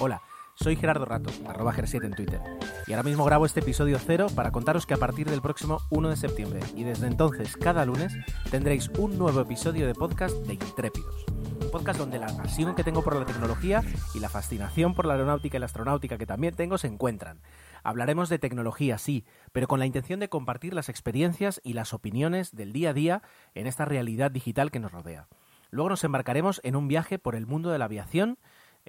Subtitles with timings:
[0.00, 0.22] Hola,
[0.54, 2.40] soy Gerardo Rato, arroba Ger7 en Twitter,
[2.86, 6.10] y ahora mismo grabo este episodio cero para contaros que a partir del próximo 1
[6.10, 8.16] de septiembre y desde entonces cada lunes
[8.48, 11.24] tendréis un nuevo episodio de podcast de Intrépidos.
[11.60, 13.82] Un podcast donde la pasión que tengo por la tecnología
[14.14, 17.40] y la fascinación por la aeronáutica y la astronáutica que también tengo se encuentran.
[17.82, 22.54] Hablaremos de tecnología, sí, pero con la intención de compartir las experiencias y las opiniones
[22.54, 23.22] del día a día
[23.54, 25.26] en esta realidad digital que nos rodea.
[25.70, 28.38] Luego nos embarcaremos en un viaje por el mundo de la aviación,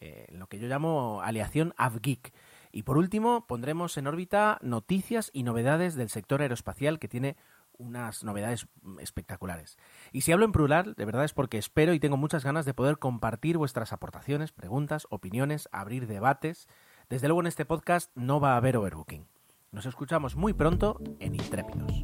[0.01, 2.33] eh, lo que yo llamo aleación AvGeek.
[2.71, 7.35] Y por último, pondremos en órbita noticias y novedades del sector aeroespacial que tiene
[7.77, 8.67] unas novedades
[8.99, 9.77] espectaculares.
[10.11, 12.73] Y si hablo en plural, de verdad es porque espero y tengo muchas ganas de
[12.73, 16.67] poder compartir vuestras aportaciones, preguntas, opiniones, abrir debates.
[17.09, 19.27] Desde luego en este podcast no va a haber overbooking.
[19.71, 22.03] Nos escuchamos muy pronto en Intrépidos.